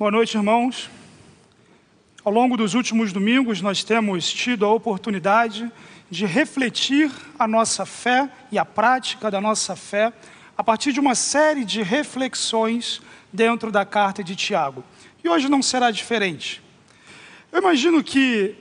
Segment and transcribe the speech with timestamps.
[0.00, 0.88] Boa noite, irmãos.
[2.24, 5.70] Ao longo dos últimos domingos, nós temos tido a oportunidade
[6.10, 10.10] de refletir a nossa fé e a prática da nossa fé
[10.56, 14.82] a partir de uma série de reflexões dentro da carta de Tiago.
[15.22, 16.62] E hoje não será diferente.
[17.52, 18.54] Eu imagino que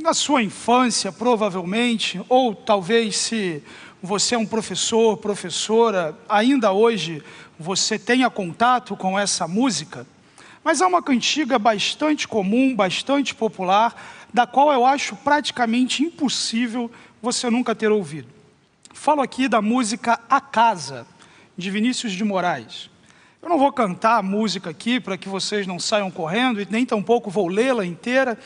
[0.00, 3.60] na sua infância, provavelmente, ou talvez se
[4.00, 7.24] você é um professor, professora, ainda hoje
[7.58, 10.06] você tenha contato com essa música.
[10.62, 13.94] Mas é uma cantiga bastante comum, bastante popular,
[14.32, 18.28] da qual eu acho praticamente impossível você nunca ter ouvido.
[18.92, 21.06] Falo aqui da música A Casa,
[21.56, 22.90] de Vinícius de Moraes.
[23.42, 26.84] Eu não vou cantar a música aqui para que vocês não saiam correndo e nem
[26.84, 28.38] tampouco vou lê-la inteira,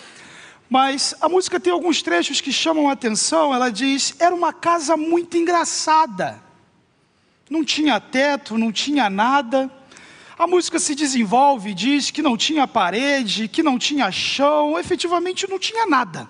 [0.71, 3.53] mas a música tem alguns trechos que chamam a atenção.
[3.53, 6.41] Ela diz: era uma casa muito engraçada,
[7.51, 9.69] não tinha teto, não tinha nada
[10.37, 15.59] a música se desenvolve diz que não tinha parede, que não tinha chão, efetivamente não
[15.59, 16.29] tinha nada.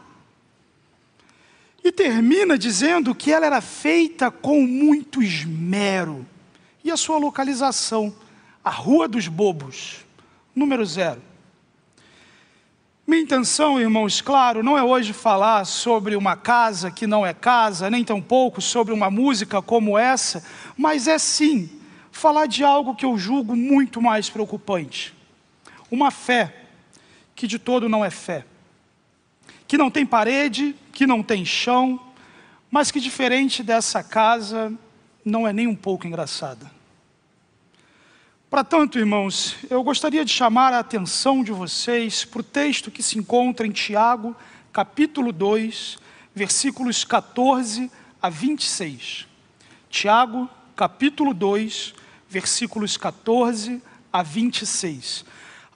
[1.82, 6.26] E termina dizendo que ela era feita com muito esmero.
[6.82, 8.14] E a sua localização,
[8.62, 10.04] a Rua dos Bobos,
[10.54, 11.22] número zero.
[13.06, 17.90] Minha intenção, irmãos, claro, não é hoje falar sobre uma casa que não é casa,
[17.90, 20.42] nem tampouco sobre uma música como essa,
[20.76, 21.83] mas é sim
[22.14, 25.12] falar de algo que eu julgo muito mais preocupante.
[25.90, 26.54] Uma fé
[27.34, 28.46] que de todo não é fé.
[29.66, 32.00] Que não tem parede, que não tem chão,
[32.70, 34.72] mas que diferente dessa casa
[35.24, 36.70] não é nem um pouco engraçada.
[38.48, 43.02] Para tanto, irmãos, eu gostaria de chamar a atenção de vocês para o texto que
[43.02, 44.36] se encontra em Tiago,
[44.72, 45.98] capítulo 2,
[46.32, 47.90] versículos 14
[48.22, 49.26] a 26.
[49.90, 51.94] Tiago, capítulo 2,
[52.34, 53.80] versículos 14
[54.12, 55.24] a 26.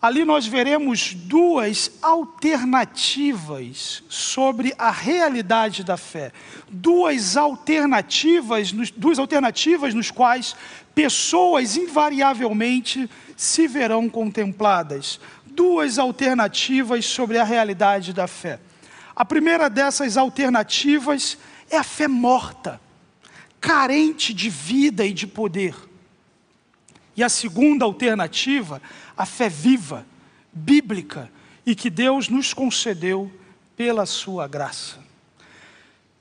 [0.03, 6.33] Ali nós veremos duas alternativas sobre a realidade da fé.
[6.69, 10.57] Duas alternativas, duas alternativas nos quais
[10.97, 15.21] pessoas invariavelmente se verão contempladas.
[15.47, 18.59] Duas alternativas sobre a realidade da fé.
[19.15, 21.39] A primeira dessas alternativas
[21.71, 22.81] é a fé morta,
[23.61, 25.88] carente de vida e de poder.
[27.19, 28.81] E a segunda alternativa,
[29.17, 30.07] a fé viva,
[30.53, 31.29] bíblica
[31.67, 33.29] e que Deus nos concedeu
[33.77, 35.01] pela sua graça.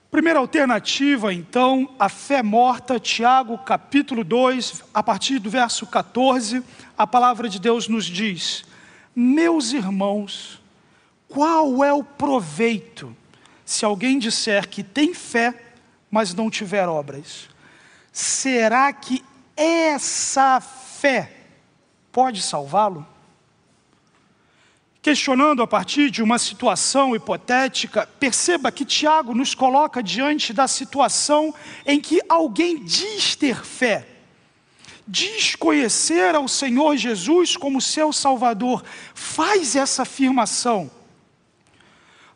[0.09, 6.63] Primeira alternativa, então, a fé morta, Tiago capítulo 2, a partir do verso 14,
[6.97, 8.66] a palavra de Deus nos diz:
[9.16, 10.59] Meus irmãos,
[11.30, 13.16] qual é o proveito
[13.63, 15.53] se alguém disser que tem fé,
[16.09, 17.47] mas não tiver obras?
[18.12, 19.24] Será que
[19.57, 20.62] essa
[20.97, 21.31] fé
[22.12, 23.06] pode salvá-lo?
[25.02, 31.53] Questionando a partir de uma situação hipotética, perceba que Tiago nos coloca diante da situação
[31.86, 34.07] em que alguém diz ter fé,
[35.07, 40.91] diz conhecer ao Senhor Jesus como seu Salvador, faz essa afirmação.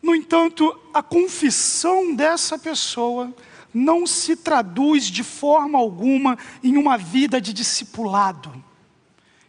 [0.01, 3.33] No entanto, a confissão dessa pessoa
[3.73, 8.63] não se traduz de forma alguma em uma vida de discipulado,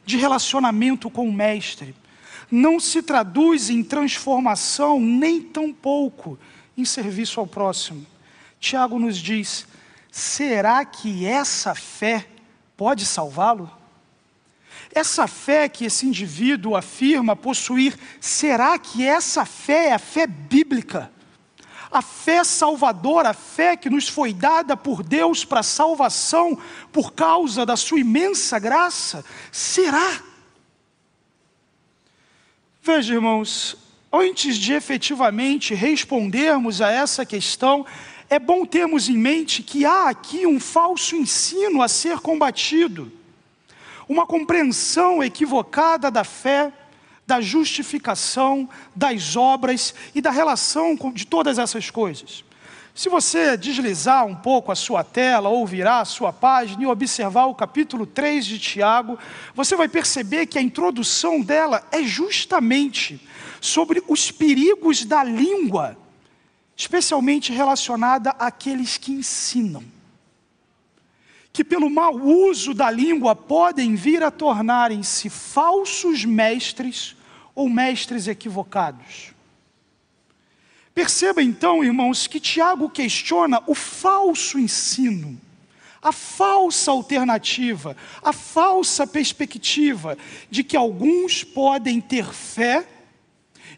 [0.05, 1.95] de relacionamento com o Mestre.
[2.51, 6.39] Não se traduz em transformação, nem tampouco
[6.77, 8.07] em serviço ao próximo.
[8.61, 9.67] Tiago nos diz:
[10.11, 12.27] será que essa fé
[12.77, 13.71] pode salvá-lo?
[14.95, 21.11] Essa fé que esse indivíduo afirma possuir, será que essa fé é a fé bíblica?
[21.93, 26.59] A fé salvadora, a fé que nos foi dada por Deus para salvação
[26.91, 29.23] por causa da sua imensa graça,
[29.53, 30.23] será?
[32.83, 33.77] Veja, irmãos,
[34.11, 37.85] antes de efetivamente respondermos a essa questão,
[38.31, 43.13] é bom termos em mente que há aqui um falso ensino a ser combatido,
[44.09, 46.73] uma compreensão equivocada da fé
[47.33, 52.45] da justificação, das obras e da relação de todas essas coisas.
[52.95, 57.47] Se você deslizar um pouco a sua tela ou virar a sua página e observar
[57.47, 59.19] o capítulo 3 de Tiago,
[59.55, 63.19] você vai perceber que a introdução dela é justamente
[63.63, 65.97] sobre os perigos da língua,
[66.77, 69.83] especialmente relacionada àqueles que ensinam.
[71.51, 77.17] Que pelo mau uso da língua podem vir a tornarem-se falsos mestres
[77.55, 79.33] ou mestres equivocados.
[80.95, 85.41] Perceba então, irmãos, que Tiago questiona o falso ensino,
[86.03, 90.19] a falsa alternativa, a falsa perspectiva
[90.51, 92.87] de que alguns podem ter fé,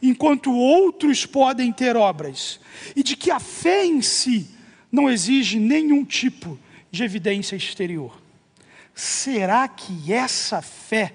[0.03, 2.59] enquanto outros podem ter obras,
[2.97, 4.49] e de que a fé em si
[4.91, 6.59] não exige nenhum tipo
[6.91, 8.21] de evidência exterior.
[8.95, 11.13] Será que essa fé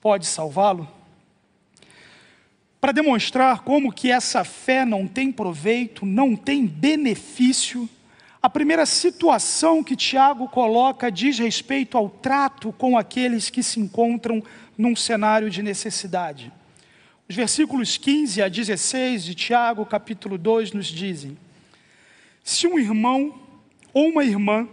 [0.00, 0.95] pode salvá-lo?
[2.86, 7.90] Para demonstrar como que essa fé não tem proveito, não tem benefício,
[8.40, 14.40] a primeira situação que Tiago coloca diz respeito ao trato com aqueles que se encontram
[14.78, 16.52] num cenário de necessidade.
[17.28, 21.36] Os versículos 15 a 16 de Tiago, capítulo 2, nos dizem:
[22.44, 23.34] Se um irmão
[23.92, 24.68] ou uma irmã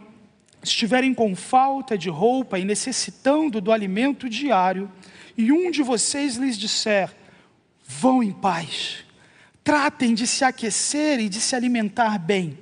[0.62, 4.88] estiverem com falta de roupa e necessitando do alimento diário,
[5.36, 7.22] e um de vocês lhes disser:
[7.99, 9.03] Vão em paz,
[9.63, 12.57] tratem de se aquecer e de se alimentar bem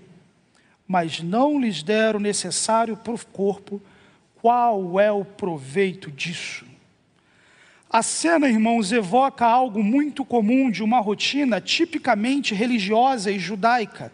[0.92, 3.82] mas não lhes der o necessário para o corpo,
[4.42, 6.66] qual é o proveito disso?
[7.90, 14.12] A cena, irmãos, evoca algo muito comum de uma rotina tipicamente religiosa e judaica.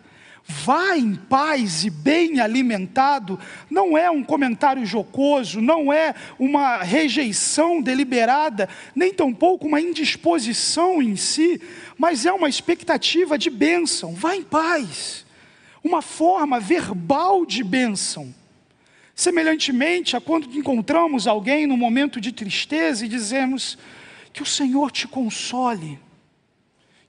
[0.49, 3.38] Vá em paz e bem alimentado,
[3.69, 11.17] não é um comentário jocoso, não é uma rejeição deliberada, nem tampouco uma indisposição em
[11.17, 11.61] si,
[11.97, 14.13] mas é uma expectativa de bênção.
[14.13, 15.25] Vá em paz
[15.83, 18.33] uma forma verbal de bênção.
[19.13, 23.77] Semelhantemente a quando encontramos alguém no momento de tristeza e dizemos
[24.31, 26.00] que o Senhor te console,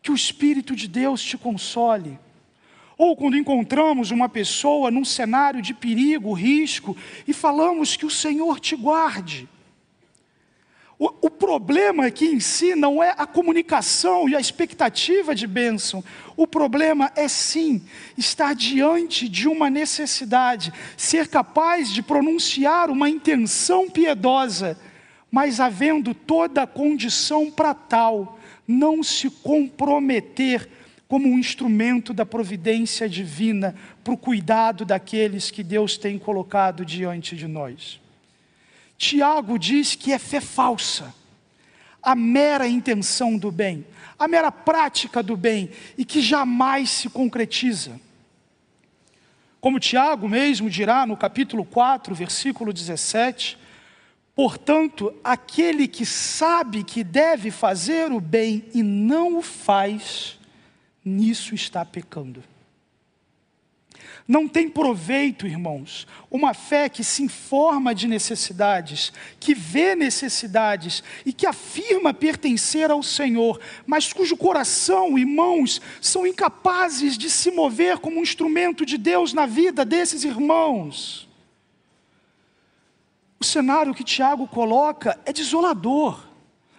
[0.03, 2.19] que o Espírito de Deus te console.
[2.99, 6.97] Ou quando encontramos uma pessoa num cenário de perigo, risco,
[7.29, 9.49] e falamos que o Senhor te guarde.
[10.99, 16.03] O, o, problema aqui em si não é a comunicação e a expectativa de bênção.
[16.37, 17.81] O problema é sim
[18.17, 24.77] estar diante de uma necessidade, ser capaz de pronunciar uma intenção piedosa,
[25.31, 28.37] mas havendo toda a condição para tal,
[28.67, 30.69] não se comprometer
[31.09, 33.75] como um instrumento da providência divina
[34.05, 37.99] para o cuidado daqueles que Deus tem colocado diante de nós.
[38.99, 41.15] Tiago diz que é fé falsa,
[42.03, 43.87] a mera intenção do bem,
[44.19, 47.99] a mera prática do bem e que jamais se concretiza.
[49.61, 53.59] Como Tiago mesmo dirá no capítulo 4, versículo 17:
[54.35, 60.38] Portanto, aquele que sabe que deve fazer o bem e não o faz,
[61.09, 62.45] nisso está pecando.
[64.29, 69.11] Não tem proveito, irmãos, uma fé que se informa de necessidades,
[69.41, 76.27] que vê necessidades e que afirma pertencer ao Senhor, mas cujo coração e mãos são
[76.27, 81.27] incapazes de se mover como um instrumento de Deus na vida desses irmãos.
[83.41, 86.28] O cenário que Tiago coloca é desolador.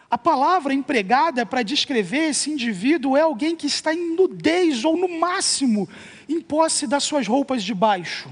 [0.10, 5.08] A palavra empregada para descrever esse indivíduo é alguém que está em nudez ou, no
[5.08, 5.88] máximo,
[6.28, 8.30] em posse das suas roupas de baixo.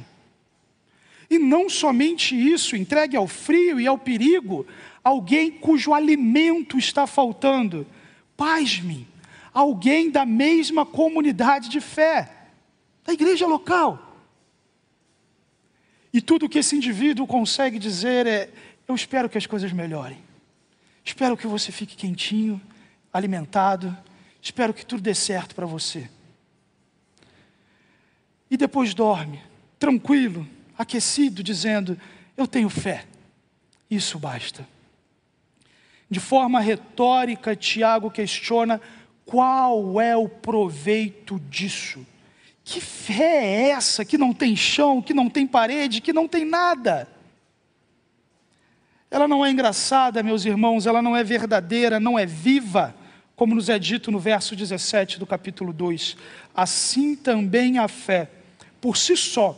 [1.29, 4.65] E não somente isso, entregue ao frio e ao perigo,
[5.03, 7.85] alguém cujo alimento está faltando.
[8.35, 9.07] Pasme,
[9.53, 12.31] alguém da mesma comunidade de fé,
[13.05, 14.17] da igreja local.
[16.11, 18.49] E tudo que esse indivíduo consegue dizer é:
[18.87, 20.26] Eu espero que as coisas melhorem.
[21.07, 22.61] Espero que você fique quentinho,
[23.13, 23.97] alimentado.
[24.41, 26.09] Espero que tudo dê certo para você
[28.51, 29.41] e depois dorme,
[29.79, 30.45] tranquilo,
[30.77, 31.97] aquecido, dizendo:
[32.35, 33.05] Eu tenho fé,
[33.89, 34.67] isso basta.
[36.09, 38.81] De forma retórica, Tiago questiona
[39.25, 42.05] qual é o proveito disso.
[42.65, 46.43] Que fé é essa que não tem chão, que não tem parede, que não tem
[46.43, 47.07] nada?
[49.09, 52.93] Ela não é engraçada, meus irmãos, ela não é verdadeira, não é viva,
[53.35, 56.17] como nos é dito no verso 17 do capítulo 2.
[56.53, 58.29] Assim também a fé
[58.81, 59.57] por si só,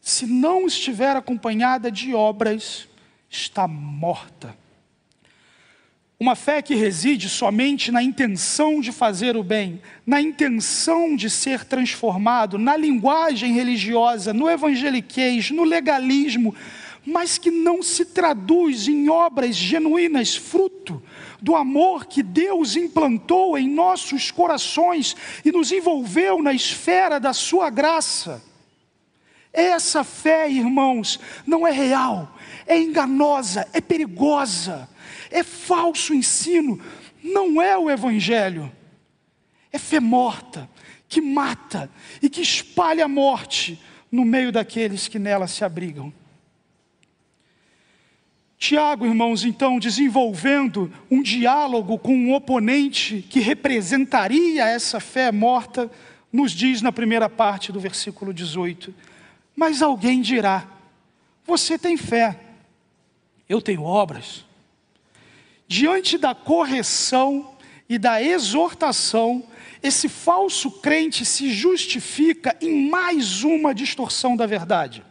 [0.00, 2.88] se não estiver acompanhada de obras,
[3.28, 4.56] está morta.
[6.20, 11.64] Uma fé que reside somente na intenção de fazer o bem, na intenção de ser
[11.64, 16.54] transformado, na linguagem religiosa, no evangeliquez, no legalismo,
[17.08, 21.02] mas que não se traduz em obras genuínas, fruto
[21.40, 27.70] do amor que Deus implantou em nossos corações e nos envolveu na esfera da Sua
[27.70, 28.44] graça.
[29.50, 32.36] Essa fé, irmãos, não é real,
[32.66, 34.86] é enganosa, é perigosa,
[35.30, 36.78] é falso ensino,
[37.24, 38.70] não é o Evangelho.
[39.72, 40.68] É fé morta,
[41.08, 46.12] que mata e que espalha a morte no meio daqueles que nela se abrigam.
[48.58, 55.88] Tiago, irmãos, então, desenvolvendo um diálogo com um oponente que representaria essa fé morta,
[56.32, 58.92] nos diz na primeira parte do versículo 18:
[59.54, 60.66] Mas alguém dirá:
[61.46, 62.40] Você tem fé,
[63.48, 64.44] eu tenho obras.
[65.68, 67.54] Diante da correção
[67.88, 69.44] e da exortação,
[69.80, 75.04] esse falso crente se justifica em mais uma distorção da verdade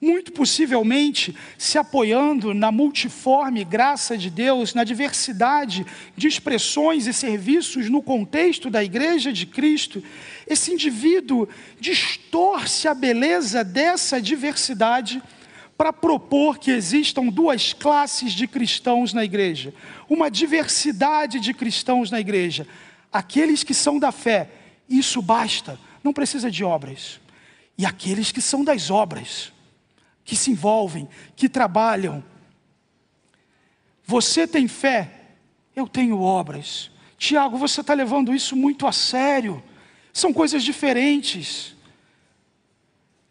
[0.00, 5.84] muito possivelmente se apoiando na multiforme graça de Deus, na diversidade
[6.16, 10.02] de expressões e serviços no contexto da igreja de Cristo,
[10.46, 11.46] esse indivíduo
[11.78, 15.22] distorce a beleza dessa diversidade
[15.76, 19.74] para propor que existam duas classes de cristãos na igreja,
[20.08, 22.66] uma diversidade de cristãos na igreja,
[23.12, 24.48] aqueles que são da fé,
[24.88, 27.20] isso basta, não precisa de obras,
[27.76, 29.52] e aqueles que são das obras
[30.24, 32.22] que se envolvem, que trabalham.
[34.04, 35.10] Você tem fé,
[35.74, 36.90] eu tenho obras.
[37.16, 39.62] Tiago, você está levando isso muito a sério.
[40.12, 41.76] São coisas diferentes.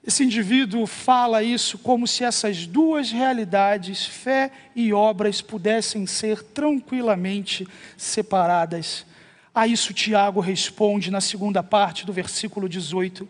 [0.05, 7.67] Esse indivíduo fala isso como se essas duas realidades, fé e obras, pudessem ser tranquilamente
[7.97, 9.05] separadas.
[9.53, 13.27] A isso Tiago responde na segunda parte do versículo 18: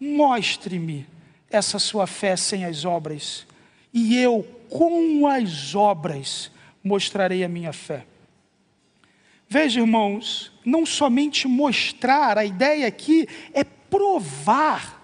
[0.00, 1.06] Mostre-me
[1.50, 3.46] essa sua fé sem as obras,
[3.92, 6.50] e eu, com as obras,
[6.82, 8.04] mostrarei a minha fé.
[9.48, 14.96] Veja, irmãos, não somente mostrar, a ideia aqui é provar.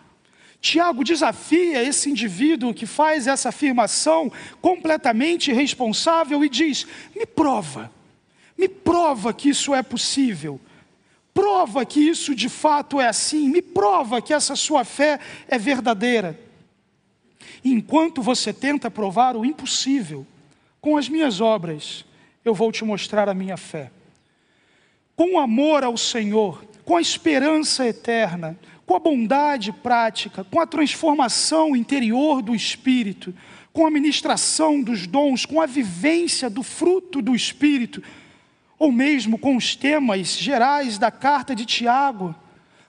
[0.61, 4.31] Tiago desafia esse indivíduo que faz essa afirmação
[4.61, 7.91] completamente responsável e diz: me prova,
[8.57, 10.61] me prova que isso é possível.
[11.35, 16.39] Prova que isso de fato é assim, me prova que essa sua fé é verdadeira.
[17.65, 20.27] enquanto você tenta provar o impossível,
[20.81, 22.05] com as minhas obras,
[22.45, 23.91] eu vou te mostrar a minha fé.
[25.15, 30.67] Com o amor ao Senhor, com a esperança eterna, com a bondade prática, com a
[30.67, 33.33] transformação interior do espírito,
[33.73, 38.03] com a ministração dos dons, com a vivência do fruto do espírito,
[38.83, 42.35] ou mesmo com os temas gerais da carta de Tiago,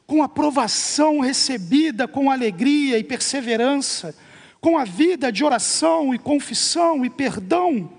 [0.07, 4.15] com aprovação recebida com alegria e perseverança,
[4.59, 7.91] com a vida de oração e confissão e perdão,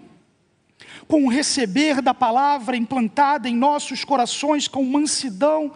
[1.06, 5.70] com o receber da palavra implantada em nossos corações com mansidão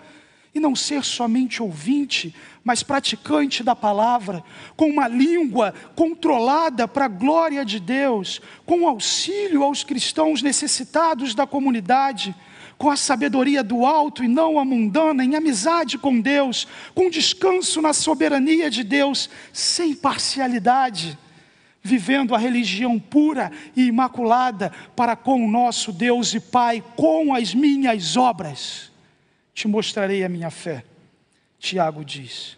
[0.59, 4.45] e não ser somente ouvinte, mas praticante da palavra,
[4.77, 11.47] com uma língua controlada para a glória de Deus, com auxílio aos cristãos necessitados da
[11.47, 12.35] comunidade,
[12.77, 17.81] com a sabedoria do alto e não a mundana, em amizade com Deus, com descanso
[17.81, 21.19] na soberania de Deus, sem parcialidade,
[21.83, 27.55] vivendo a religião pura e imaculada para com o nosso Deus e Pai, com as
[27.55, 28.88] minhas obras,
[29.59, 30.85] te mostrarei a minha fé.
[31.59, 32.57] Tiago diz.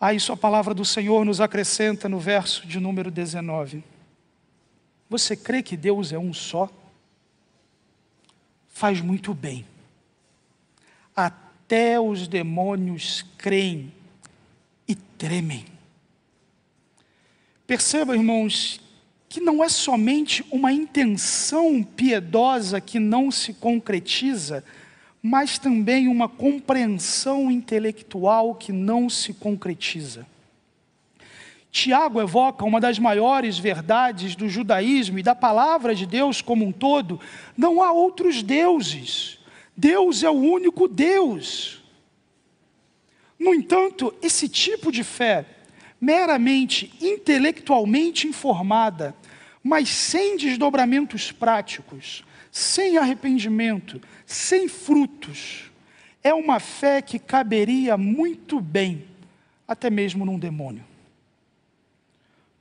[0.00, 3.82] A isso a palavra do Senhor nos acrescenta no verso de número 19.
[5.08, 6.70] Você crê que Deus é um só?
[8.68, 9.66] Faz muito bem.
[11.16, 13.92] Até os demônios creem
[14.86, 15.66] e tremem.
[17.66, 18.80] Perceba, irmãos,
[19.28, 24.64] que não é somente uma intenção piedosa que não se concretiza,
[25.22, 30.26] mas também uma compreensão intelectual que não se concretiza.
[31.70, 36.72] Tiago evoca uma das maiores verdades do judaísmo e da palavra de Deus como um
[36.72, 37.20] todo:
[37.56, 39.38] não há outros deuses,
[39.76, 41.80] Deus é o único Deus.
[43.38, 45.46] No entanto, esse tipo de fé,
[46.00, 49.14] meramente intelectualmente informada,
[49.62, 55.70] mas sem desdobramentos práticos, sem arrependimento, sem frutos,
[56.22, 59.04] é uma fé que caberia muito bem,
[59.66, 60.84] até mesmo num demônio.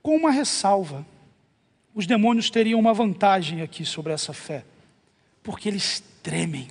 [0.01, 1.05] Com uma ressalva,
[1.93, 4.63] os demônios teriam uma vantagem aqui sobre essa fé,
[5.43, 6.67] porque eles tremem.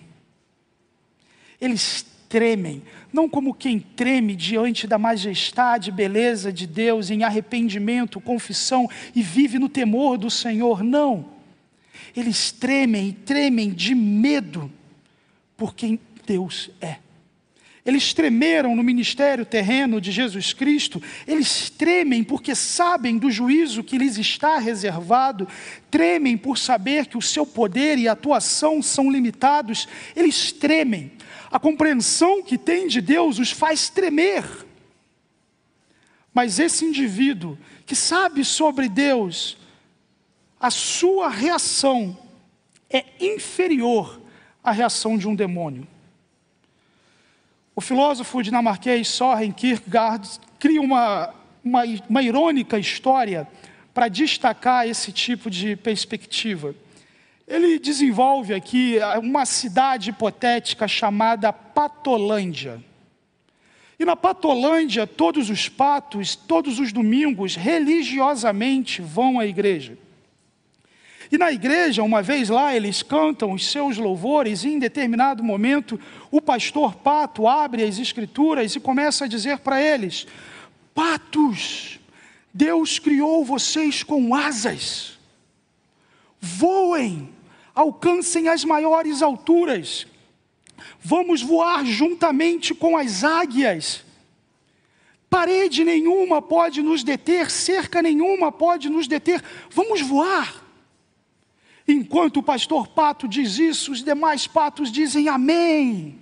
[1.60, 2.82] Eles tremem,
[3.12, 9.58] não como quem treme diante da majestade beleza de Deus, em arrependimento, confissão e vive
[9.58, 11.37] no temor do Senhor, não
[12.16, 14.70] eles tremem e tremem de medo
[15.56, 16.98] por quem Deus é.
[17.88, 23.96] Eles tremeram no ministério terreno de Jesus Cristo, eles tremem porque sabem do juízo que
[23.96, 25.48] lhes está reservado,
[25.90, 31.12] tremem por saber que o seu poder e atuação são limitados, eles tremem.
[31.50, 34.44] A compreensão que têm de Deus os faz tremer.
[36.34, 39.56] Mas esse indivíduo que sabe sobre Deus,
[40.60, 42.16] a sua reação
[42.90, 44.20] é inferior
[44.62, 45.86] à reação de um demônio.
[47.76, 53.46] O filósofo dinamarquês Soren Kierkegaard cria uma, uma, uma irônica história
[53.94, 56.74] para destacar esse tipo de perspectiva.
[57.46, 62.82] Ele desenvolve aqui uma cidade hipotética chamada Patolândia.
[63.98, 69.96] E na Patolândia, todos os patos, todos os domingos, religiosamente vão à igreja.
[71.30, 76.00] E na igreja, uma vez lá, eles cantam os seus louvores, e em determinado momento,
[76.30, 80.26] o pastor Pato abre as escrituras e começa a dizer para eles:
[80.94, 82.00] Patos,
[82.52, 85.18] Deus criou vocês com asas,
[86.40, 87.28] voem,
[87.74, 90.06] alcancem as maiores alturas,
[90.98, 94.02] vamos voar juntamente com as águias.
[95.28, 100.67] Parede nenhuma pode nos deter, cerca nenhuma pode nos deter, vamos voar.
[101.90, 106.18] Enquanto o pastor Pato diz isso, os demais patos dizem amém.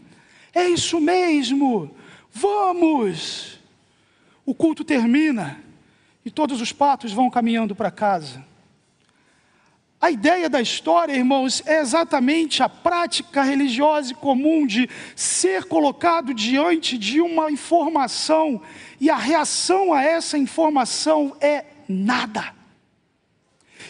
[0.55, 1.91] É isso mesmo,
[2.31, 3.59] vamos.
[4.45, 5.61] O culto termina
[6.25, 8.47] e todos os patos vão caminhando para casa.
[10.01, 16.97] A ideia da história, irmãos, é exatamente a prática religiosa comum de ser colocado diante
[16.97, 18.63] de uma informação
[19.01, 22.55] e a reação a essa informação é nada.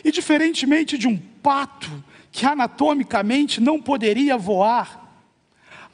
[0.03, 5.05] E diferentemente de um pato que anatomicamente não poderia voar,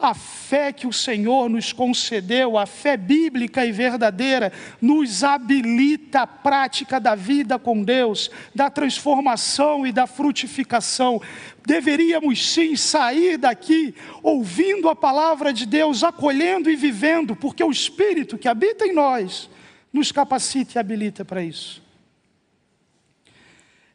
[0.00, 6.26] a fé que o Senhor nos concedeu, a fé bíblica e verdadeira, nos habilita a
[6.26, 11.20] prática da vida com Deus, da transformação e da frutificação.
[11.66, 18.38] Deveríamos sim sair daqui ouvindo a palavra de Deus, acolhendo e vivendo, porque o Espírito
[18.38, 19.50] que habita em nós
[19.92, 21.82] nos capacita e habilita para isso.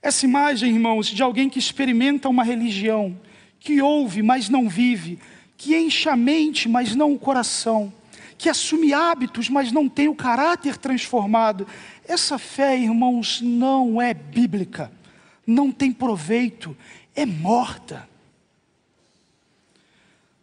[0.01, 3.19] Essa imagem, irmãos, de alguém que experimenta uma religião,
[3.59, 5.19] que ouve, mas não vive,
[5.57, 7.91] que enche a mente, mas não o coração,
[8.37, 11.67] que assume hábitos, mas não tem o caráter transformado.
[12.07, 14.91] Essa fé, irmãos, não é bíblica,
[15.45, 16.77] não tem proveito,
[17.15, 18.07] é morta.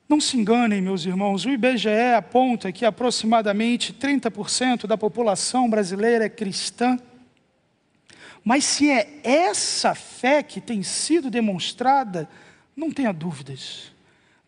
[0.09, 6.29] Não se enganem, meus irmãos, o IBGE aponta que aproximadamente 30% da população brasileira é
[6.29, 6.99] cristã.
[8.45, 12.29] Mas se é essa fé que tem sido demonstrada,
[12.77, 13.91] não tenha dúvidas.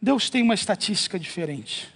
[0.00, 1.88] Deus tem uma estatística diferente.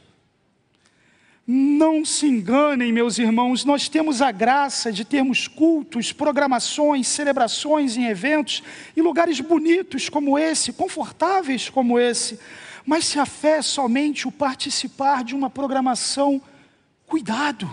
[1.47, 8.07] Não se enganem, meus irmãos, nós temos a graça de termos cultos, programações, celebrações em
[8.07, 8.63] eventos,
[8.97, 12.39] em lugares bonitos como esse, confortáveis como esse.
[12.87, 16.41] Mas se a fé é somente o participar de uma programação,
[17.07, 17.69] cuidado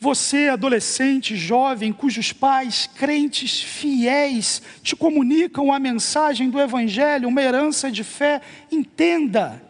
[0.00, 7.90] você, adolescente, jovem, cujos pais, crentes fiéis, te comunicam a mensagem do Evangelho, uma herança
[7.90, 9.60] de fé, entenda: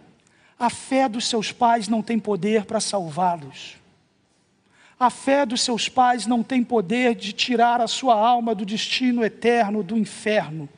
[0.59, 3.77] a fé dos seus pais não tem poder para salvá-los.
[5.01, 9.25] A fé dos seus pais não tem poder de tirar a sua alma do destino
[9.25, 10.69] eterno do inferno.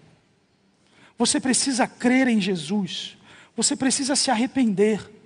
[1.18, 3.16] Você precisa crer em Jesus,
[3.56, 5.19] você precisa se arrepender.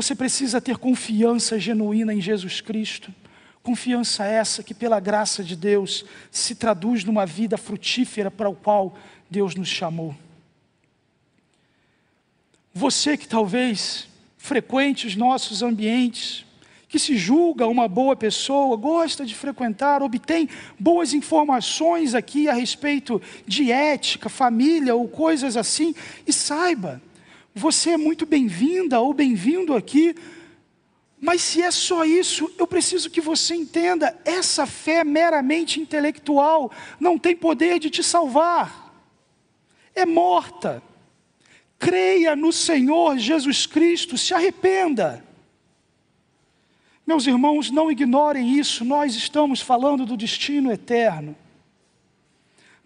[0.00, 3.14] Você precisa ter confiança genuína em Jesus Cristo.
[3.62, 8.96] Confiança essa que, pela graça de Deus, se traduz numa vida frutífera para o qual
[9.30, 10.16] Deus nos chamou.
[12.72, 14.08] Você que talvez
[14.38, 16.46] frequente os nossos ambientes,
[16.88, 23.20] que se julga uma boa pessoa, gosta de frequentar, obtém boas informações aqui a respeito
[23.46, 25.94] de ética, família ou coisas assim,
[26.26, 27.02] e saiba,
[27.54, 30.14] você é muito bem-vinda ou bem-vindo aqui,
[31.20, 37.18] mas se é só isso, eu preciso que você entenda: essa fé meramente intelectual não
[37.18, 38.94] tem poder de te salvar,
[39.94, 40.82] é morta.
[41.78, 45.24] Creia no Senhor Jesus Cristo, se arrependa.
[47.06, 51.34] Meus irmãos, não ignorem isso, nós estamos falando do destino eterno.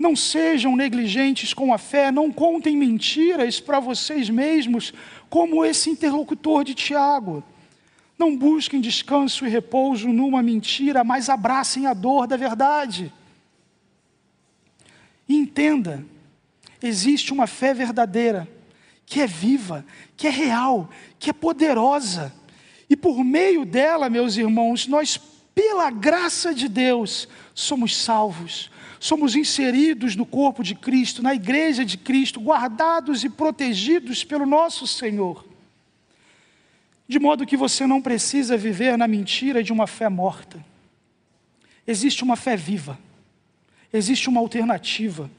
[0.05, 4.93] Não sejam negligentes com a fé, não contem mentiras para vocês mesmos,
[5.31, 7.43] como esse interlocutor de Tiago.
[8.19, 13.11] Não busquem descanso e repouso numa mentira, mas abracem a dor da verdade.
[15.27, 16.05] E entenda:
[16.83, 18.47] existe uma fé verdadeira,
[19.07, 19.87] que é viva,
[20.19, 22.31] que é real, que é poderosa.
[22.91, 25.19] E por meio dela, meus irmãos, nós,
[25.55, 31.97] pela graça de Deus, somos salvos, somos inseridos no corpo de Cristo, na igreja de
[31.97, 35.47] Cristo, guardados e protegidos pelo nosso Senhor.
[37.07, 40.65] De modo que você não precisa viver na mentira de uma fé morta.
[41.87, 42.99] Existe uma fé viva,
[43.93, 45.31] existe uma alternativa.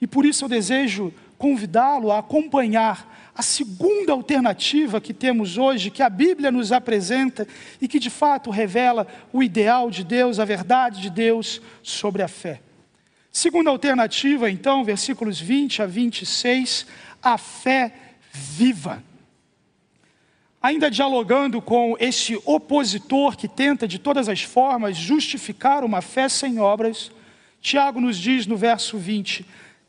[0.00, 6.02] E por isso eu desejo convidá-lo a acompanhar a segunda alternativa que temos hoje, que
[6.02, 7.46] a Bíblia nos apresenta
[7.78, 12.28] e que de fato revela o ideal de Deus, a verdade de Deus sobre a
[12.28, 12.62] fé.
[13.30, 16.86] Segunda alternativa, então, versículos 20 a 26,
[17.22, 17.92] a fé
[18.32, 19.04] viva.
[20.62, 26.58] Ainda dialogando com esse opositor que tenta de todas as formas justificar uma fé sem
[26.58, 27.10] obras,
[27.60, 29.44] Tiago nos diz no verso 20: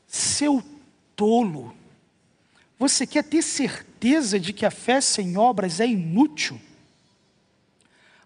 [0.06, 0.62] Seu
[1.16, 1.77] tolo,
[2.78, 6.60] você quer ter certeza de que a fé sem obras é inútil?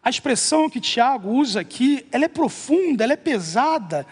[0.04, 4.06] A expressão que Tiago usa aqui, ela é profunda, ela é pesada.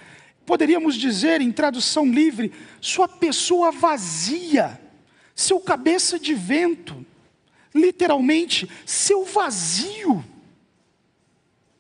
[0.46, 4.80] Poderíamos dizer, em tradução livre, sua pessoa vazia,
[5.36, 7.06] seu cabeça de vento,
[7.74, 10.24] literalmente, seu vazio.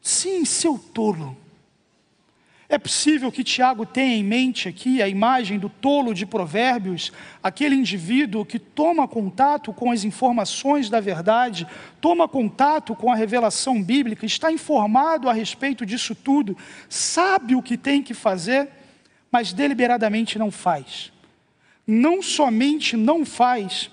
[0.02, 1.38] Sim, seu tolo.
[2.71, 7.73] É possível que Tiago tenha em mente aqui a imagem do tolo de Provérbios, aquele
[7.73, 11.65] indivíduo que toma contato com as informações da verdade,
[11.99, 16.55] toma contato com a revelação bíblica, está informado a respeito disso tudo,
[16.88, 18.69] sabe o que tem que fazer,
[19.32, 21.12] mas deliberadamente não faz.
[21.88, 23.89] Não somente não faz,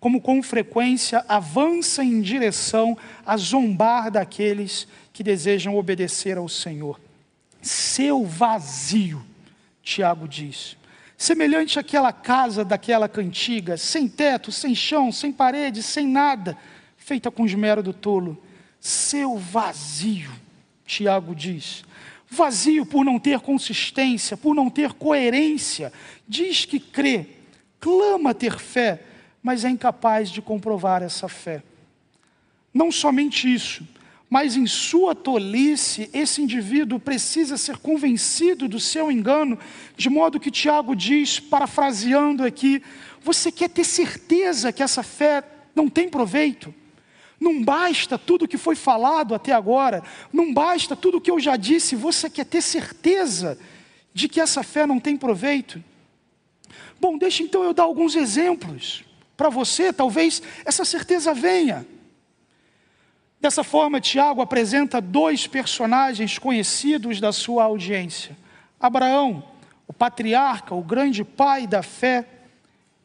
[0.00, 7.05] como com frequência avança em direção a zombar daqueles que desejam obedecer ao Senhor
[7.66, 9.24] seu vazio,
[9.82, 10.76] Tiago diz.
[11.16, 16.56] Semelhante àquela casa daquela cantiga, sem teto, sem chão, sem parede, sem nada,
[16.96, 18.42] feita com esmero do tolo.
[18.78, 20.30] Seu vazio,
[20.84, 21.84] Tiago diz.
[22.28, 25.92] Vazio por não ter consistência, por não ter coerência.
[26.28, 27.26] Diz que crê,
[27.80, 29.02] clama ter fé,
[29.42, 31.62] mas é incapaz de comprovar essa fé.
[32.74, 33.86] Não somente isso,
[34.28, 39.58] mas em sua tolice, esse indivíduo precisa ser convencido do seu engano,
[39.96, 42.82] de modo que Tiago diz, parafraseando aqui:
[43.20, 46.74] você quer ter certeza que essa fé não tem proveito?
[47.38, 51.94] Não basta tudo que foi falado até agora, não basta tudo que eu já disse,
[51.94, 53.58] você quer ter certeza
[54.12, 55.82] de que essa fé não tem proveito?
[56.98, 59.04] Bom, deixa então eu dar alguns exemplos
[59.36, 61.86] para você, talvez essa certeza venha.
[63.46, 68.36] Dessa forma, Tiago apresenta dois personagens conhecidos da sua audiência:
[68.80, 69.40] Abraão,
[69.86, 72.26] o patriarca, o grande pai da fé,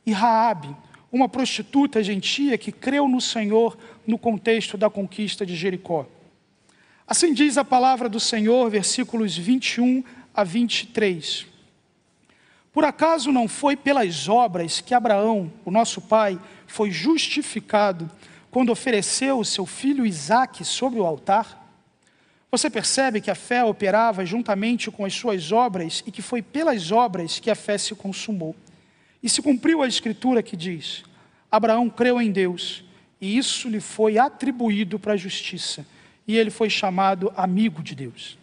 [0.03, 0.75] e Raabe,
[1.11, 3.77] uma prostituta gentia que creu no Senhor
[4.07, 6.07] no contexto da conquista de Jericó.
[7.05, 11.45] Assim diz a palavra do Senhor, versículos 21 a 23.
[12.73, 18.09] Por acaso não foi pelas obras que Abraão, o nosso pai, foi justificado
[18.51, 21.57] quando ofereceu o seu filho Isaque sobre o altar?
[22.51, 26.91] Você percebe que a fé operava juntamente com as suas obras e que foi pelas
[26.91, 28.55] obras que a fé se consumou.
[29.23, 31.03] E se cumpriu a escritura que diz:
[31.49, 32.83] Abraão creu em Deus
[33.21, 35.85] e isso lhe foi atribuído para a justiça,
[36.27, 38.37] e ele foi chamado amigo de Deus.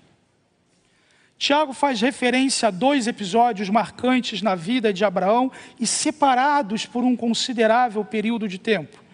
[1.36, 7.16] Tiago faz referência a dois episódios marcantes na vida de Abraão e separados por um
[7.16, 9.07] considerável período de tempo.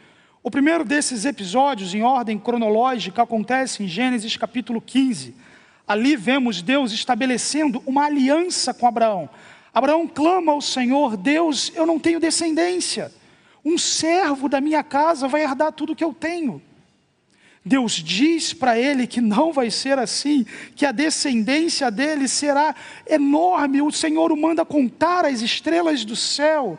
[0.46, 5.34] O primeiro desses episódios, em ordem cronológica, acontece em Gênesis capítulo 15.
[5.88, 9.26] Ali vemos Deus estabelecendo uma aliança com Abraão.
[9.72, 13.10] Abraão clama ao Senhor: Deus, eu não tenho descendência.
[13.64, 16.60] Um servo da minha casa vai herdar tudo que eu tenho.
[17.64, 20.44] Deus diz para ele que não vai ser assim,
[20.76, 22.74] que a descendência dele será
[23.08, 23.80] enorme.
[23.80, 26.78] O Senhor o manda contar as estrelas do céu.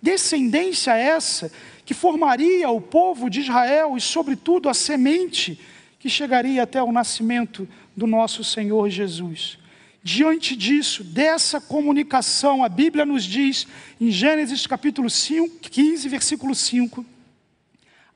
[0.00, 1.52] Descendência essa
[1.84, 5.58] que formaria o povo de Israel e, sobretudo, a semente
[5.98, 9.58] que chegaria até o nascimento do nosso Senhor Jesus.
[10.02, 13.66] Diante disso, dessa comunicação, a Bíblia nos diz,
[14.00, 17.04] em Gênesis capítulo 5, 15, versículo 5,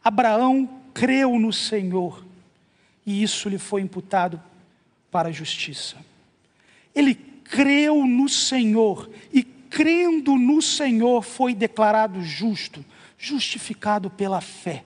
[0.04, 2.24] Abraão creu no Senhor
[3.06, 4.38] e isso lhe foi imputado
[5.10, 5.96] para a justiça.
[6.94, 12.84] Ele creu no Senhor e, crendo no Senhor, foi declarado justo
[13.18, 14.84] justificado pela fé.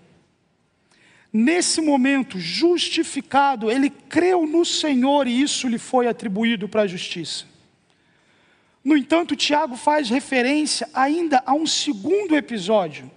[1.33, 7.47] Nesse momento, justificado, ele creu no Senhor e isso lhe foi atribuído para a justiça.
[8.85, 13.11] No entanto, Tiago faz referência ainda a um segundo episódio,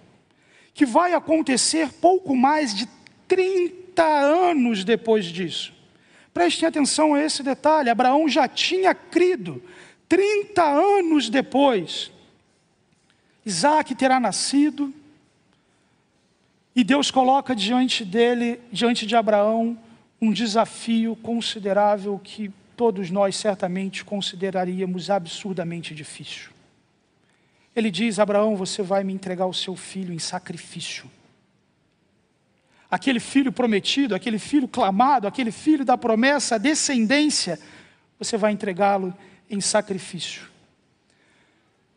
[0.72, 2.88] que vai acontecer pouco mais de
[3.26, 5.74] 30 anos depois disso.
[6.32, 9.62] Prestem atenção a esse detalhe: Abraão já tinha crido,
[10.08, 12.12] 30 anos depois.
[13.44, 14.92] Isaac terá nascido,
[16.76, 19.78] e Deus coloca diante dele, diante de Abraão,
[20.20, 26.50] um desafio considerável que todos nós certamente consideraríamos absurdamente difícil.
[27.74, 31.10] Ele diz: Abraão, você vai me entregar o seu filho em sacrifício.
[32.90, 37.58] Aquele filho prometido, aquele filho clamado, aquele filho da promessa, a descendência,
[38.18, 39.14] você vai entregá-lo
[39.48, 40.55] em sacrifício.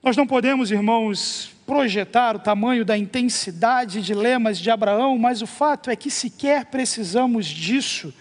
[0.01, 5.47] Nós não podemos, irmãos, projetar o tamanho da intensidade de lemas de Abraão, mas o
[5.47, 8.13] fato é que sequer precisamos disso,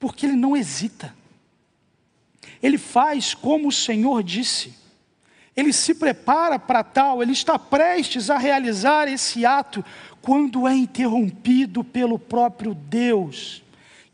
[0.00, 1.14] porque ele não hesita.
[2.60, 4.74] Ele faz como o Senhor disse.
[5.56, 9.84] Ele se prepara para tal, ele está prestes a realizar esse ato
[10.20, 13.62] quando é interrompido pelo próprio Deus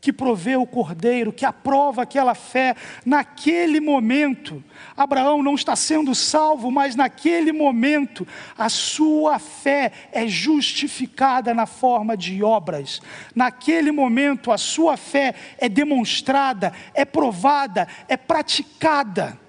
[0.03, 4.61] que provê o cordeiro, que aprova aquela fé, naquele momento,
[4.97, 12.17] Abraão não está sendo salvo, mas naquele momento, a sua fé é justificada na forma
[12.17, 13.01] de obras,
[13.33, 19.39] naquele momento, a sua fé é demonstrada, é provada, é praticada.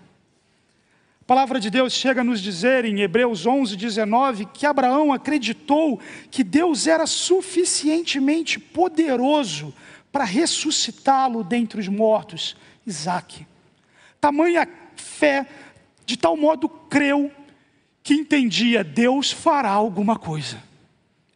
[1.21, 5.99] A palavra de Deus chega a nos dizer em Hebreus 11, 19, que Abraão acreditou
[6.31, 9.75] que Deus era suficientemente poderoso
[10.15, 13.45] para ressuscitá-lo dentre os mortos, Isaac.
[14.21, 15.45] Tamanha fé,
[16.07, 17.33] de tal modo creu,
[18.01, 20.63] que entendia: Deus fará alguma coisa,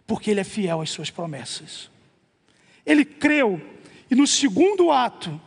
[0.07, 1.91] porque Ele é fiel às suas promessas.
[2.87, 3.61] Ele creu,
[4.09, 5.41] e no segundo ato,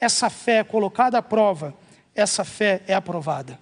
[0.00, 1.76] essa fé é colocada à prova,
[2.14, 3.60] essa fé é aprovada.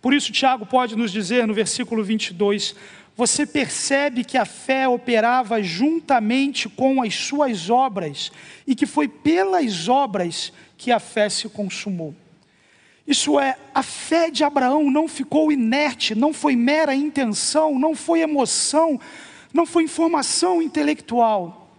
[0.00, 2.74] Por isso, Tiago pode nos dizer no versículo 22:
[3.16, 8.30] você percebe que a fé operava juntamente com as suas obras
[8.66, 12.14] e que foi pelas obras que a fé se consumou.
[13.06, 18.20] Isso é, a fé de Abraão não ficou inerte, não foi mera intenção, não foi
[18.20, 19.00] emoção,
[19.50, 21.70] não foi informação intelectual.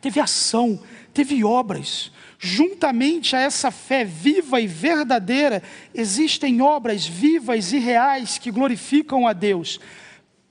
[0.00, 0.78] Teve ação,
[1.12, 2.12] teve obras.
[2.38, 5.60] Juntamente a essa fé viva e verdadeira,
[5.92, 9.80] existem obras vivas e reais que glorificam a Deus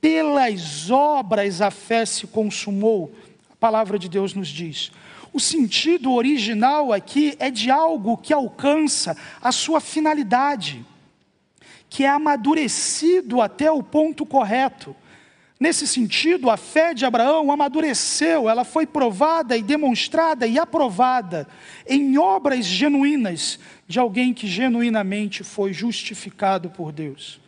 [0.04, 3.10] pelas obras a fé se consumou,
[3.50, 4.92] a palavra de Deus nos diz.
[5.32, 10.84] O sentido original aqui é de algo que alcança a sua finalidade,
[11.88, 14.94] que é amadurecido até o ponto correto.
[15.58, 21.48] Nesse sentido, a fé de Abraão amadureceu, ela foi provada e demonstrada e aprovada
[21.88, 27.42] em obras genuínas de alguém que genuinamente foi justificado por Deus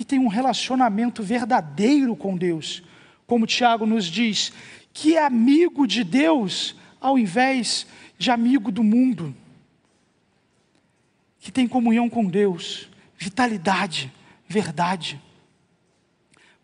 [0.00, 2.82] que tem um relacionamento verdadeiro com Deus,
[3.26, 4.50] como Tiago nos diz,
[4.94, 7.86] que é amigo de Deus ao invés
[8.16, 9.36] de amigo do mundo,
[11.38, 14.10] que tem comunhão com Deus, vitalidade,
[14.48, 15.20] verdade.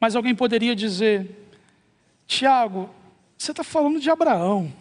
[0.01, 1.46] Mas alguém poderia dizer,
[2.27, 2.88] Tiago,
[3.37, 4.72] você está falando de Abraão,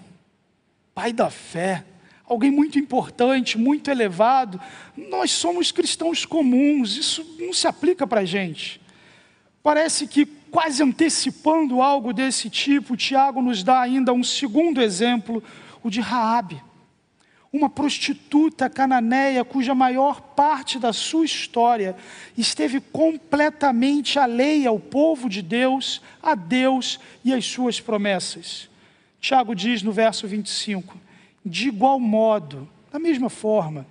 [0.93, 1.83] pai da fé
[2.27, 4.59] alguém muito importante, muito elevado.
[4.95, 8.81] Nós somos cristãos comuns, isso não se aplica para a gente.
[9.61, 15.43] Parece que, quase antecipando algo desse tipo, Tiago nos dá ainda um segundo exemplo,
[15.83, 16.61] o de Raabe,
[17.51, 21.95] uma prostituta cananeia cuja maior parte da sua história
[22.38, 28.69] esteve completamente alheia ao povo de Deus, a Deus e às suas promessas.
[29.21, 31.04] Tiago diz no verso 25:
[31.45, 33.86] de igual modo, da mesma forma,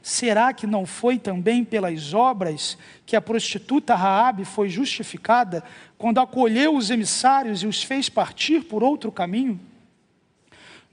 [0.00, 5.62] será que não foi também pelas obras que a prostituta Raabe foi justificada
[5.98, 9.60] quando acolheu os emissários e os fez partir por outro caminho?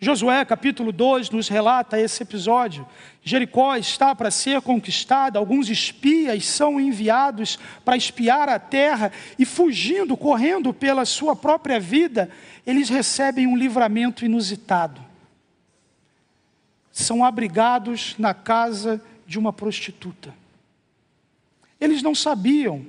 [0.01, 2.87] Josué capítulo 2 nos relata esse episódio.
[3.21, 10.15] Jericó está para ser conquistada, alguns espias são enviados para espiar a terra e fugindo,
[10.15, 12.29] correndo pela sua própria vida,
[12.65, 15.08] eles recebem um livramento inusitado
[16.99, 20.33] são abrigados na casa de uma prostituta.
[21.79, 22.85] Eles não sabiam,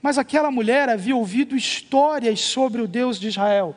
[0.00, 3.76] mas aquela mulher havia ouvido histórias sobre o Deus de Israel,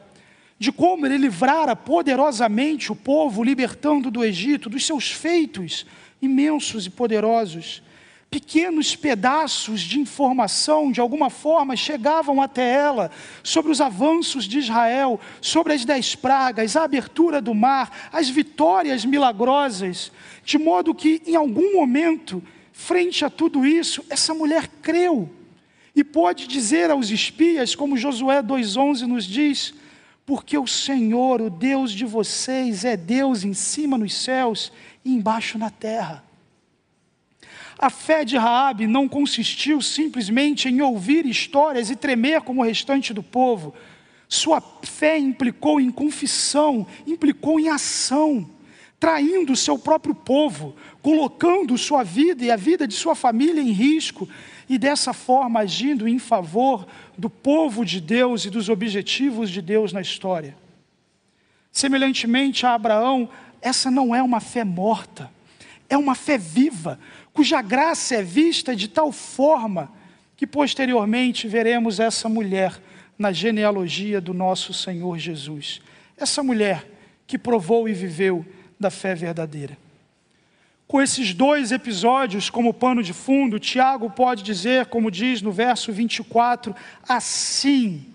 [0.57, 5.85] de como ele livrara poderosamente o povo, libertando do Egito, dos seus feitos
[6.21, 7.82] imensos e poderosos
[8.33, 13.11] pequenos pedaços de informação, de alguma forma, chegavam até ela
[13.43, 19.05] sobre os avanços de Israel, sobre as dez pragas, a abertura do mar, as vitórias
[19.05, 20.11] milagrosas,
[20.43, 22.41] de modo que, em algum momento,
[22.71, 25.29] frente a tudo isso, essa mulher creu
[25.95, 29.75] e pode dizer aos espias, como Josué 2,11 nos diz:
[30.25, 34.71] porque o Senhor, o Deus de vocês, é Deus em cima nos céus
[35.05, 36.32] e embaixo na terra.
[37.77, 43.13] A fé de Raabe não consistiu simplesmente em ouvir histórias e tremer como o restante
[43.13, 43.73] do povo.
[44.27, 48.49] Sua fé implicou em confissão, implicou em ação.
[49.03, 54.29] traindo seu próprio povo, colocando sua vida e a vida de sua família em risco,
[54.69, 59.91] e dessa forma agindo em favor do povo de Deus e dos objetivos de Deus
[59.91, 60.55] na história.
[61.69, 63.27] Semelhantemente a Abraão,
[63.61, 65.29] essa não é uma fé morta,
[65.89, 66.97] é uma fé viva,
[67.33, 69.91] cuja graça é vista de tal forma
[70.37, 72.79] que posteriormente veremos essa mulher
[73.17, 75.81] na genealogia do nosso Senhor Jesus.
[76.17, 76.87] Essa mulher
[77.25, 78.45] que provou e viveu
[78.79, 79.77] da fé verdadeira.
[80.87, 85.91] Com esses dois episódios como pano de fundo, Tiago pode dizer, como diz no verso
[85.91, 86.75] 24,
[87.07, 88.05] assim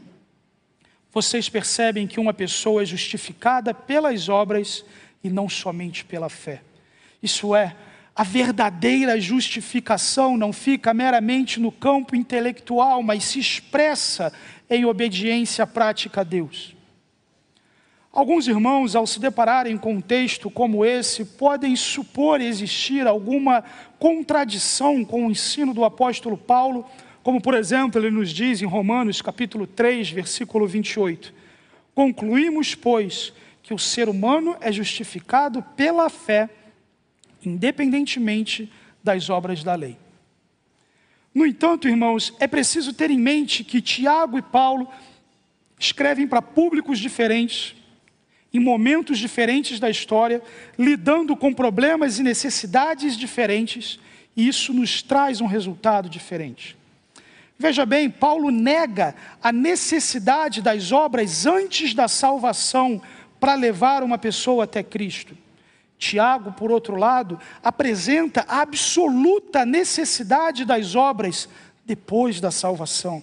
[1.10, 4.84] vocês percebem que uma pessoa é justificada pelas obras
[5.24, 6.62] e não somente pela fé.
[7.22, 7.74] Isso é,
[8.18, 14.32] a verdadeira justificação não fica meramente no campo intelectual, mas se expressa
[14.68, 16.74] em obediência prática a Deus.
[18.12, 23.62] Alguns irmãos, ao se depararem com um texto como esse, podem supor existir alguma
[24.00, 26.84] contradição com o ensino do apóstolo Paulo,
[27.22, 31.32] como por exemplo ele nos diz em Romanos capítulo 3, versículo 28.
[31.94, 36.50] Concluímos, pois, que o ser humano é justificado pela fé,
[37.44, 38.70] independentemente
[39.02, 39.96] das obras da lei.
[41.34, 44.88] No entanto, irmãos, é preciso ter em mente que Tiago e Paulo
[45.78, 47.76] escrevem para públicos diferentes,
[48.52, 50.42] em momentos diferentes da história,
[50.78, 54.00] lidando com problemas e necessidades diferentes,
[54.36, 56.76] e isso nos traz um resultado diferente.
[57.58, 63.02] Veja bem, Paulo nega a necessidade das obras antes da salvação
[63.38, 65.36] para levar uma pessoa até Cristo.
[65.98, 71.48] Tiago, por outro lado, apresenta a absoluta necessidade das obras
[71.84, 73.22] depois da salvação.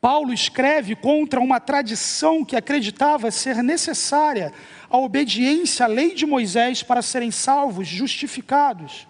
[0.00, 4.52] Paulo escreve contra uma tradição que acreditava ser necessária
[4.90, 9.06] a obediência à lei de Moisés para serem salvos, justificados.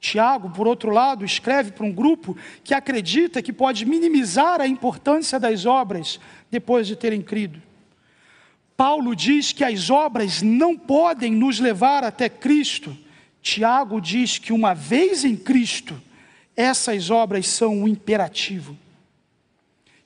[0.00, 5.38] Tiago, por outro lado, escreve para um grupo que acredita que pode minimizar a importância
[5.38, 7.65] das obras depois de terem crido.
[8.76, 12.96] Paulo diz que as obras não podem nos levar até Cristo.
[13.40, 16.00] Tiago diz que uma vez em Cristo,
[16.54, 18.76] essas obras são um imperativo.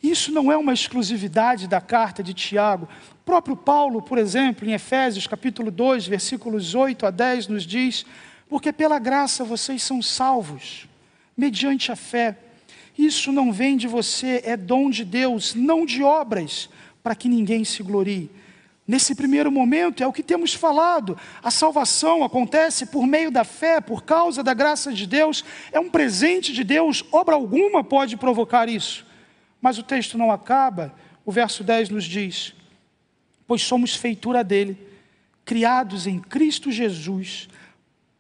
[0.03, 2.89] Isso não é uma exclusividade da carta de Tiago.
[3.13, 8.07] O próprio Paulo, por exemplo, em Efésios capítulo 2, versículos 8 a 10, nos diz:
[8.49, 10.87] Porque pela graça vocês são salvos,
[11.37, 12.39] mediante a fé.
[12.97, 16.71] Isso não vem de você, é dom de Deus, não de obras,
[17.03, 18.31] para que ninguém se glorie.
[18.91, 21.17] Nesse primeiro momento, é o que temos falado.
[21.41, 25.45] A salvação acontece por meio da fé, por causa da graça de Deus.
[25.71, 29.07] É um presente de Deus, obra alguma pode provocar isso.
[29.63, 30.93] Mas o texto não acaba,
[31.25, 32.53] o verso 10 nos diz:
[33.47, 34.77] Pois somos feitura dele,
[35.45, 37.49] criados em Cristo Jesus,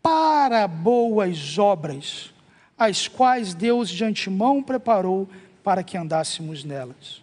[0.00, 2.33] para boas obras,
[2.78, 5.28] as quais Deus de antemão preparou
[5.64, 7.20] para que andássemos nelas.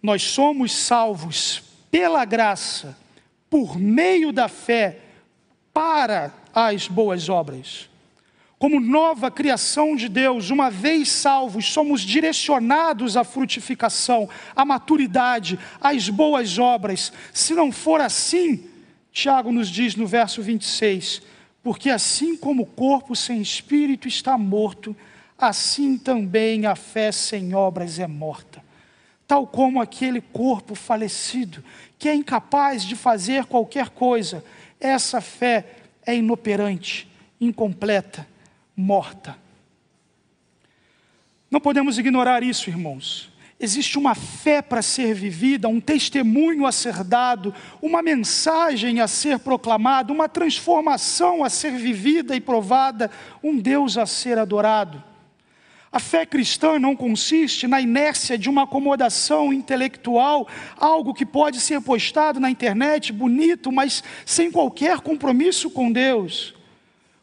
[0.00, 2.96] Nós somos salvos pela graça,
[3.48, 4.98] por meio da fé,
[5.72, 7.90] para as boas obras
[8.60, 16.10] como nova criação de Deus, uma vez salvos, somos direcionados à frutificação, à maturidade, às
[16.10, 17.10] boas obras.
[17.32, 18.68] Se não for assim,
[19.10, 21.22] Tiago nos diz no verso 26,
[21.62, 24.94] porque assim como o corpo sem espírito está morto,
[25.38, 28.59] assim também a fé sem obras é morta.
[29.30, 31.62] Tal como aquele corpo falecido,
[31.96, 34.44] que é incapaz de fazer qualquer coisa,
[34.80, 37.08] essa fé é inoperante,
[37.40, 38.26] incompleta
[38.76, 39.38] morta.
[41.48, 43.30] Não podemos ignorar isso, irmãos.
[43.60, 49.38] Existe uma fé para ser vivida, um testemunho a ser dado, uma mensagem a ser
[49.38, 53.08] proclamada, uma transformação a ser vivida e provada,
[53.40, 55.09] um Deus a ser adorado.
[55.92, 61.80] A fé cristã não consiste na inércia de uma acomodação intelectual, algo que pode ser
[61.80, 66.54] postado na internet, bonito, mas sem qualquer compromisso com Deus.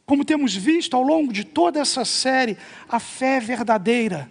[0.05, 2.57] Como temos visto ao longo de toda essa série,
[2.89, 4.29] a fé verdadeira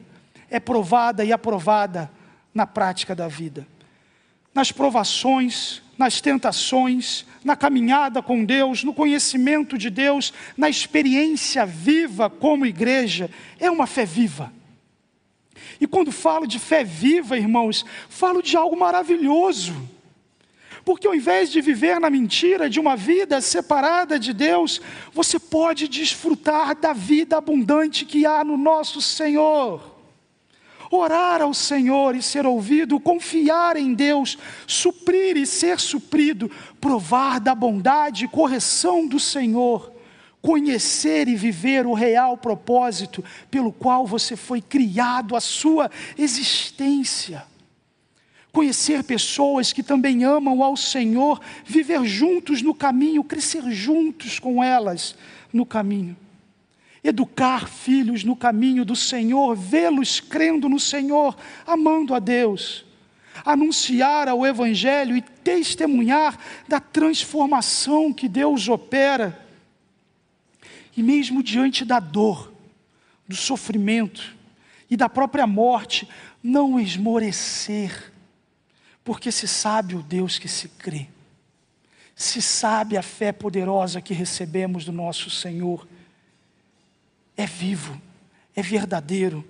[0.51, 2.11] é provada e aprovada
[2.55, 3.67] na prática da vida.
[4.55, 12.29] Nas provações, nas tentações, na caminhada com Deus, no conhecimento de Deus, na experiência viva
[12.29, 14.53] como igreja, é uma fé viva.
[15.81, 19.75] E quando falo de fé viva, irmãos, falo de algo maravilhoso
[20.87, 24.81] porque ao invés de viver na mentira de uma vida separada de Deus,
[25.13, 29.96] você pode desfrutar da vida abundante que há no nosso Senhor.
[30.91, 37.55] Orar ao Senhor e ser ouvido, confiar em Deus, suprir e ser suprido, provar da
[37.55, 39.93] bondade e correção do Senhor,
[40.41, 47.45] conhecer e viver o real propósito pelo qual você foi criado, a sua existência.
[48.53, 55.15] Conhecer pessoas que também amam ao Senhor, viver juntos no caminho, crescer juntos com elas
[55.53, 56.17] no caminho
[57.09, 61.37] educar filhos no caminho do Senhor, vê-los crendo no Senhor,
[61.67, 62.85] amando a Deus,
[63.45, 69.41] anunciar ao Evangelho e testemunhar da transformação que Deus opera,
[70.97, 72.53] e mesmo diante da dor,
[73.29, 74.35] do sofrimento
[74.89, 76.09] e da própria morte,
[76.43, 78.13] não esmorecer,
[79.05, 81.09] porque se sabe o Deus que se crê,
[82.15, 85.87] se sabe a fé poderosa que recebemos do nosso Senhor
[87.37, 88.01] é vivo,
[88.55, 89.45] é verdadeiro.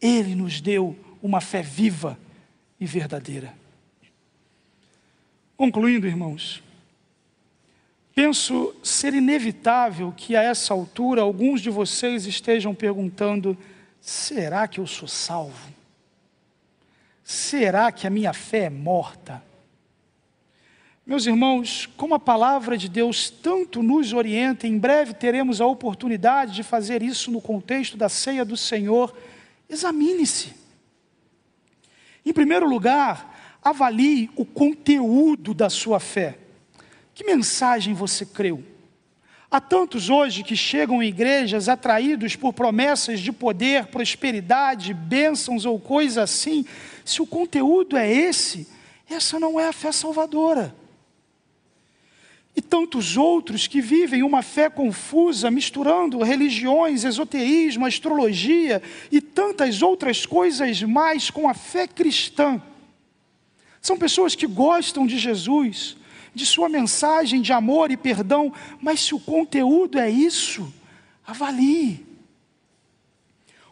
[0.00, 2.18] Ele nos deu uma fé viva
[2.78, 3.54] e verdadeira.
[5.56, 6.62] Concluindo, irmãos,
[8.14, 13.56] penso ser inevitável que a essa altura alguns de vocês estejam perguntando:
[14.00, 15.72] será que eu sou salvo?
[17.22, 19.42] Será que a minha fé é morta?
[21.04, 26.54] Meus irmãos, como a palavra de Deus tanto nos orienta, em breve teremos a oportunidade
[26.54, 29.12] de fazer isso no contexto da ceia do Senhor.
[29.68, 30.54] Examine-se.
[32.24, 36.38] Em primeiro lugar, avalie o conteúdo da sua fé.
[37.12, 38.62] Que mensagem você creu?
[39.50, 45.80] Há tantos hoje que chegam em igrejas atraídos por promessas de poder, prosperidade, bênçãos ou
[45.80, 46.64] coisa assim.
[47.04, 48.68] Se o conteúdo é esse,
[49.10, 50.80] essa não é a fé salvadora
[52.54, 60.26] e tantos outros que vivem uma fé confusa, misturando religiões, esoterismo, astrologia e tantas outras
[60.26, 62.60] coisas mais com a fé cristã.
[63.80, 65.96] São pessoas que gostam de Jesus,
[66.34, 70.72] de sua mensagem de amor e perdão, mas se o conteúdo é isso,
[71.26, 72.06] avalie.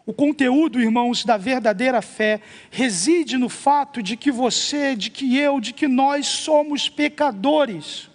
[0.07, 5.61] O conteúdo, irmãos, da verdadeira fé reside no fato de que você, de que eu,
[5.61, 8.09] de que nós somos pecadores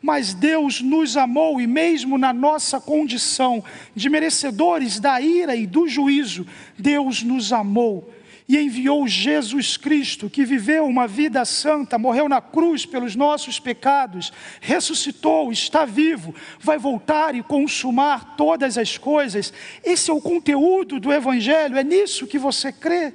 [0.00, 3.62] mas Deus nos amou e, mesmo na nossa condição
[3.94, 6.46] de merecedores da ira e do juízo,
[6.78, 8.12] Deus nos amou
[8.48, 14.32] e enviou Jesus Cristo, que viveu uma vida santa, morreu na cruz pelos nossos pecados,
[14.58, 19.52] ressuscitou, está vivo, vai voltar e consumar todas as coisas.
[19.84, 23.12] Esse é o conteúdo do Evangelho, é nisso que você crê.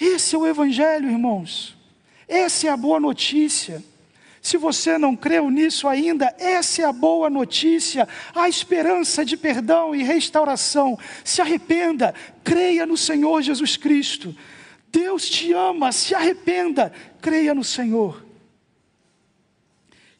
[0.00, 1.76] Esse é o Evangelho, irmãos.
[2.26, 3.80] Essa é a boa notícia.
[4.42, 9.94] Se você não creu nisso ainda, essa é a boa notícia, a esperança de perdão
[9.94, 10.98] e restauração.
[11.22, 12.12] Se arrependa,
[12.42, 14.34] creia no Senhor Jesus Cristo.
[14.90, 18.26] Deus te ama, se arrependa, creia no Senhor.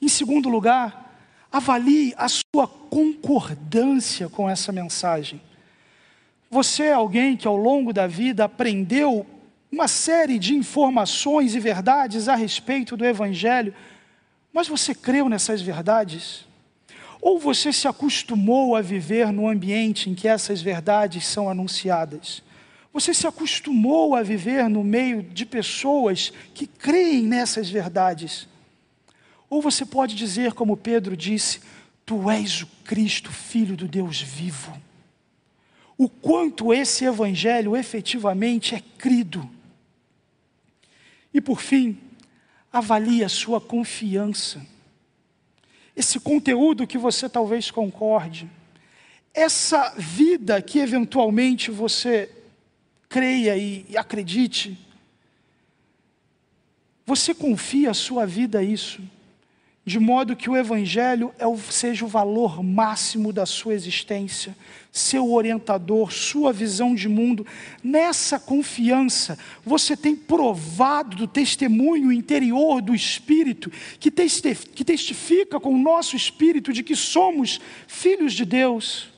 [0.00, 1.18] Em segundo lugar,
[1.50, 5.42] avalie a sua concordância com essa mensagem.
[6.48, 9.26] Você é alguém que ao longo da vida aprendeu
[9.70, 13.74] uma série de informações e verdades a respeito do Evangelho
[14.52, 16.44] mas você creu nessas verdades?
[17.20, 22.42] Ou você se acostumou a viver no ambiente em que essas verdades são anunciadas?
[22.92, 28.46] Você se acostumou a viver no meio de pessoas que creem nessas verdades?
[29.48, 31.60] Ou você pode dizer, como Pedro disse,
[32.04, 34.76] Tu és o Cristo, Filho do Deus vivo.
[35.96, 39.48] O quanto esse Evangelho efetivamente é crido.
[41.32, 41.98] E por fim,
[42.72, 44.64] avalie a sua confiança.
[45.94, 48.50] Esse conteúdo que você talvez concorde,
[49.34, 52.30] essa vida que eventualmente você
[53.08, 54.78] creia e, acredite,
[57.04, 59.02] você confia a sua vida a isso
[59.84, 64.56] de modo que o Evangelho é seja o valor máximo da sua existência,
[64.92, 67.46] seu orientador, sua visão de mundo.
[67.82, 76.14] Nessa confiança, você tem provado do testemunho interior do Espírito, que testifica com o nosso
[76.14, 79.08] espírito de que somos filhos de Deus.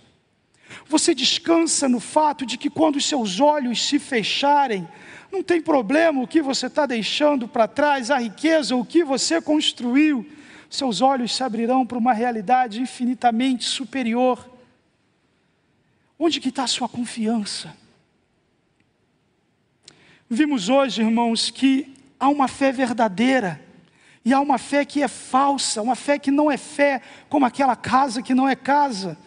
[0.87, 4.87] Você descansa no fato de que quando seus olhos se fecharem,
[5.33, 9.43] não tem problema o que você está deixando para trás, a riqueza, o que você
[9.43, 10.25] construiu
[10.71, 14.54] seus olhos se abrirão para uma realidade infinitamente superior.
[16.19, 17.77] Onde que está a sua confiança?
[20.29, 23.61] Vimos hoje, irmãos, que há uma fé verdadeira
[24.25, 27.77] e há uma fé que é falsa, uma fé que não é fé, como aquela
[27.77, 29.19] casa que não é casa,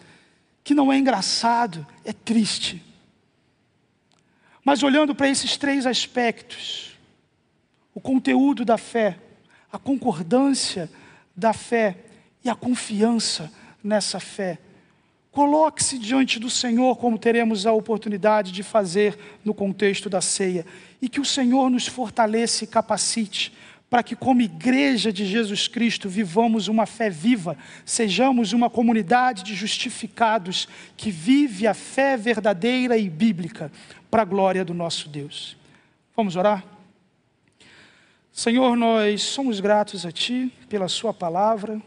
[0.64, 2.84] que não é engraçado, é triste.
[4.66, 6.98] Mas olhando para esses três aspectos,
[7.94, 9.18] o conteúdo da fé,
[9.72, 10.90] a concordância
[11.36, 11.96] da fé
[12.44, 13.52] e a confiança
[13.84, 14.60] nessa fé,
[15.38, 19.16] coloque-se diante do Senhor, como teremos a oportunidade de fazer
[19.46, 20.66] no contexto da ceia,
[21.00, 23.54] e que o Senhor nos fortaleça e capacite
[23.88, 29.54] para que, como igreja de Jesus Cristo, vivamos uma fé viva, sejamos uma comunidade de
[29.54, 30.68] justificados
[30.98, 33.72] que vive a fé verdadeira e bíblica
[34.10, 35.56] para a glória do nosso Deus.
[36.16, 36.66] Vamos orar?
[38.32, 41.80] Senhor, nós somos gratos a Ti pela Sua palavra,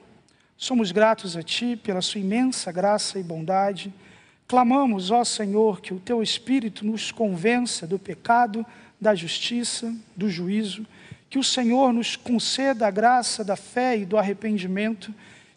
[0.60, 3.90] somos gratos a Ti pela Sua imensa graça e bondade.
[4.46, 8.64] Clamamos, ó Senhor, que o Teu Espírito nos convença do pecado,
[9.00, 10.86] da justiça, do juízo.
[11.30, 15.14] Que o Senhor nos conceda a graça da fé e do arrependimento,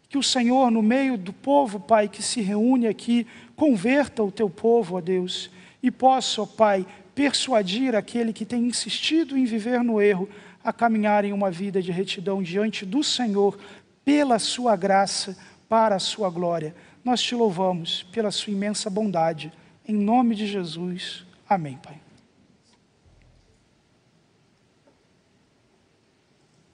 [0.07, 3.27] que o Senhor, no meio do povo, Pai, que se reúne aqui,
[3.57, 5.51] converta o teu povo, ó Deus,
[5.81, 10.29] e possa, ó Pai, persuadir aquele que tem insistido em viver no erro
[10.63, 13.59] a caminhar em uma vida de retidão diante do Senhor,
[14.05, 15.37] pela sua graça,
[15.69, 16.75] para a sua glória.
[17.03, 19.51] Nós te louvamos pela sua imensa bondade.
[19.87, 21.25] Em nome de Jesus.
[21.49, 22.02] Amém, Pai.